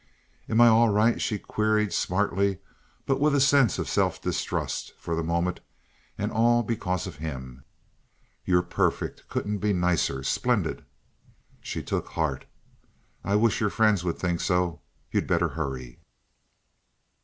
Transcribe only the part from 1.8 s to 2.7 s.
smartly,